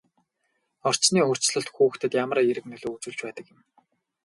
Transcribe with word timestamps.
Орчны 0.89 1.19
өөрчлөлт 1.27 1.69
хүүхдэд 1.75 2.11
ямагт 2.23 2.41
эерэг 2.45 2.65
нөлөө 2.67 2.89
үзүүлж 2.95 3.19
байдаг 3.23 3.45
юм. 3.53 3.59